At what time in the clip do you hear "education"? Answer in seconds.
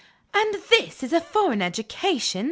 1.61-2.39